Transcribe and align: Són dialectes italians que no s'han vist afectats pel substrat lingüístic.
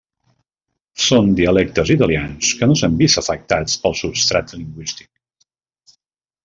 Són 1.07 1.27
dialectes 1.39 1.91
italians 1.97 2.49
que 2.61 2.71
no 2.71 2.79
s'han 2.81 2.97
vist 3.03 3.21
afectats 3.23 3.77
pel 3.85 3.99
substrat 4.03 4.59
lingüístic. 4.61 5.97